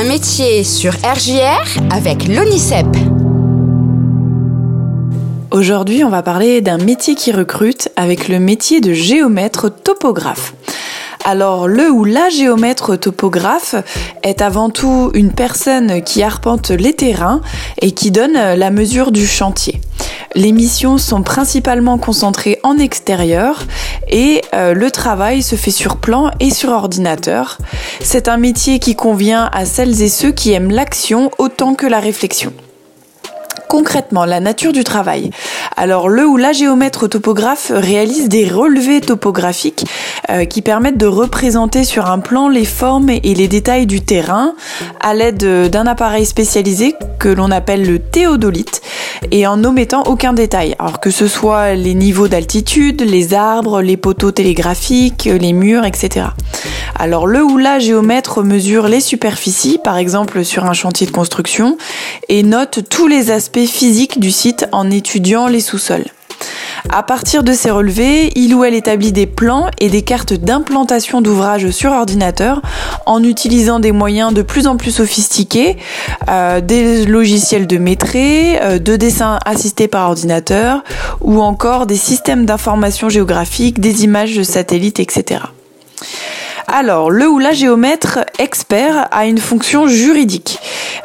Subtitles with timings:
[0.00, 2.86] Un métier sur RJR avec l'ONICEP.
[5.50, 10.54] Aujourd'hui, on va parler d'un métier qui recrute avec le métier de géomètre topographe.
[11.24, 13.74] Alors le ou la géomètre topographe
[14.22, 17.40] est avant tout une personne qui arpente les terrains
[17.82, 19.77] et qui donne la mesure du chantier.
[20.38, 23.64] Les missions sont principalement concentrées en extérieur
[24.06, 27.58] et euh, le travail se fait sur plan et sur ordinateur.
[28.00, 31.98] C'est un métier qui convient à celles et ceux qui aiment l'action autant que la
[31.98, 32.52] réflexion.
[33.68, 35.30] Concrètement, la nature du travail.
[35.76, 39.86] Alors le ou la géomètre topographe réalise des relevés topographiques
[40.30, 44.54] euh, qui permettent de représenter sur un plan les formes et les détails du terrain
[45.00, 48.82] à l'aide d'un appareil spécialisé que l'on appelle le théodolite
[49.30, 50.74] et en n'omettant aucun détail.
[50.78, 56.26] Alors que ce soit les niveaux d'altitude, les arbres, les poteaux télégraphiques, les murs, etc.
[56.94, 61.78] Alors le ou la géomètre mesure les superficies, par exemple sur un chantier de construction,
[62.28, 66.06] et note tous les aspects physiques du site en étudiant les sous-sols.
[66.90, 71.20] À partir de ces relevés, il ou elle établit des plans et des cartes d'implantation
[71.20, 72.62] d'ouvrages sur ordinateur
[73.06, 75.76] en utilisant des moyens de plus en plus sophistiqués,
[76.28, 80.82] euh, des logiciels de métré, euh, de dessin assistés par ordinateur
[81.20, 85.40] ou encore des systèmes d'information géographique, des images de satellites, etc.
[86.70, 90.58] Alors, le ou la géomètre expert a une fonction juridique.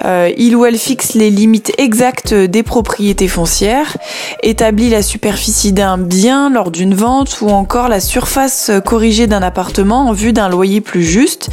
[0.03, 3.95] Euh, il ou elle fixe les limites exactes des propriétés foncières,
[4.41, 10.09] établit la superficie d'un bien lors d'une vente ou encore la surface corrigée d'un appartement
[10.09, 11.49] en vue d'un loyer plus juste.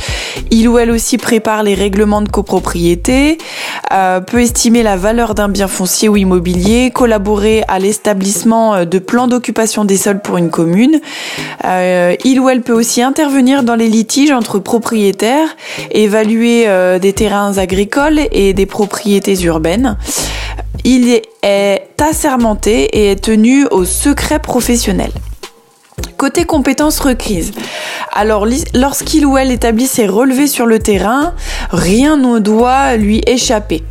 [0.50, 3.38] Il ou elle aussi prépare les règlements de copropriété,
[3.92, 9.28] euh, peut estimer la valeur d'un bien foncier ou immobilier, collaborer à l'établissement de plans
[9.28, 11.00] d'occupation des sols pour une commune.
[11.64, 13.88] Euh, il ou elle peut aussi intervenir dans les
[14.32, 15.56] entre propriétaires,
[15.90, 19.96] évaluer euh, des terrains agricoles et des propriétés urbaines.
[20.84, 21.28] Il est
[22.00, 25.10] assermenté et est tenu au secret professionnel.
[26.16, 27.52] Côté compétences requises.
[28.12, 31.34] Alors, lorsqu'il ou elle établit ses relevés sur le terrain,
[31.70, 33.82] rien ne doit lui échapper.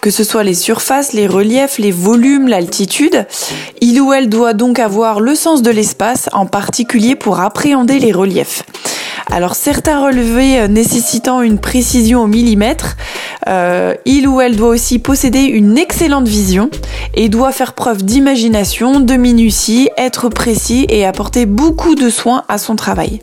[0.00, 3.26] Que ce soit les surfaces, les reliefs, les volumes, l'altitude,
[3.80, 8.12] il ou elle doit donc avoir le sens de l'espace, en particulier pour appréhender les
[8.12, 8.62] reliefs.
[9.30, 12.96] Alors certains relevés euh, nécessitant une précision au millimètre,
[13.48, 16.70] euh, il ou elle doit aussi posséder une excellente vision
[17.14, 22.56] et doit faire preuve d'imagination, de minutie, être précis et apporter beaucoup de soins à
[22.56, 23.20] son travail.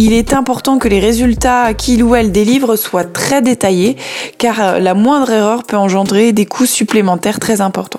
[0.00, 3.96] Il est important que les résultats qu'il ou elle délivre soient très détaillés
[4.38, 7.98] car euh, la moindre erreur peut engendrer des coûts supplémentaires très importants.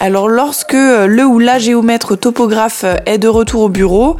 [0.00, 4.16] Alors lorsque euh, le ou la géomètre topographe euh, est de retour au bureau,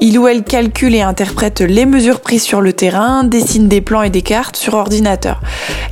[0.00, 4.02] il ou elle calcule et interprète les mesures prises sur le terrain, dessine des plans
[4.02, 5.42] et des cartes sur ordinateur.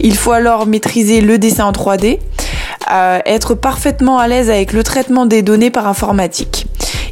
[0.00, 2.20] Il faut alors maîtriser le dessin en 3D,
[2.90, 6.66] euh, être parfaitement à l'aise avec le traitement des données par informatique.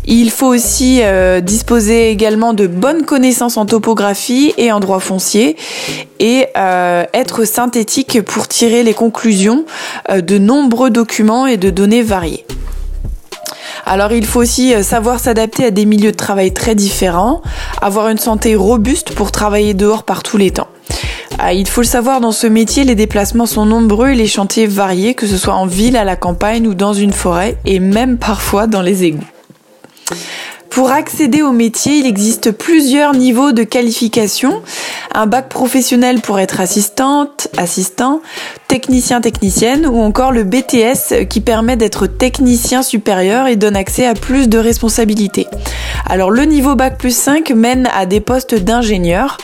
[0.09, 5.57] Il faut aussi euh, disposer également de bonnes connaissances en topographie et en droit foncier
[6.21, 9.65] et euh, être synthétique pour tirer les conclusions
[10.11, 12.47] euh, de nombreux documents et de données variées.
[13.85, 17.43] Alors il faut aussi savoir s'adapter à des milieux de travail très différents,
[17.81, 20.69] avoir une santé robuste pour travailler dehors par tous les temps.
[21.53, 25.15] Il faut le savoir, dans ce métier, les déplacements sont nombreux et les chantiers variés,
[25.15, 28.67] que ce soit en ville, à la campagne ou dans une forêt, et même parfois
[28.67, 29.36] dans les égouts.
[30.77, 34.63] Pour accéder au métier, il existe plusieurs niveaux de qualification.
[35.19, 38.21] Un bac professionnel pour être assistante, assistant,
[38.69, 44.13] technicien, technicienne ou encore le BTS qui permet d'être technicien supérieur et donne accès à
[44.13, 45.47] plus de responsabilités.
[46.05, 49.39] Alors le niveau bac plus 5 mène à des postes d'ingénieur.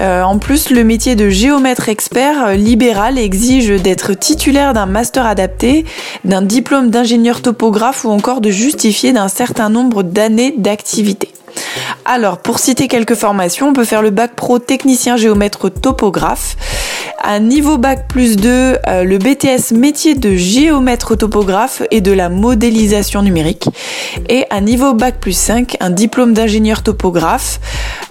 [0.00, 5.84] Euh, en plus, le métier de géomètre expert libéral exige d'être titulaire d'un master adapté,
[6.24, 11.33] d'un diplôme d'ingénieur topographe ou encore de justifier d'un certain nombre d'années d'activité.
[12.04, 16.56] Alors, pour citer quelques formations, on peut faire le bac pro technicien géomètre topographe,
[17.22, 18.48] un niveau bac plus 2,
[18.86, 23.68] euh, le BTS métier de géomètre topographe et de la modélisation numérique,
[24.28, 27.60] et un niveau bac plus 5, un diplôme d'ingénieur topographe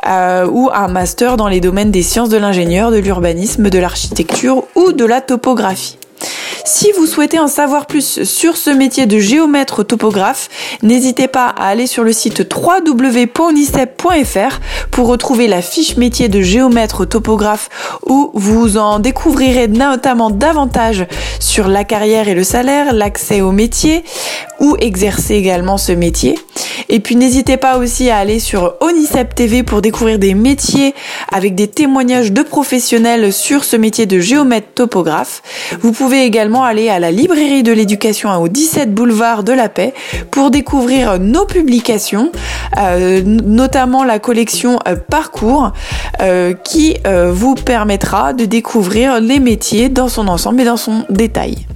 [0.07, 4.63] euh, ou un master dans les domaines des sciences de l'ingénieur, de l'urbanisme, de l'architecture
[4.75, 5.97] ou de la topographie.
[6.65, 10.47] Si vous souhaitez en savoir plus sur ce métier de géomètre topographe,
[10.81, 17.05] n'hésitez pas à aller sur le site www.onicep.fr pour retrouver la fiche métier de géomètre
[17.05, 21.05] topographe où vous en découvrirez notamment davantage
[21.39, 24.05] sur la carrière et le salaire, l'accès au métier,
[24.63, 26.39] ou exercer également ce métier.
[26.87, 30.95] Et puis n'hésitez pas aussi à aller sur Onicep TV pour découvrir des métiers
[31.31, 35.41] avec des témoignages de professionnels sur ce métier de géomètre topographe.
[35.81, 39.93] Vous pouvez également aller à la librairie de l'éducation au 17 boulevard de la Paix
[40.31, 42.31] pour découvrir nos publications,
[42.77, 45.73] euh, notamment la collection euh, Parcours
[46.21, 46.95] euh, qui
[47.31, 51.67] vous permettra de découvrir les métiers dans son ensemble et dans son détail.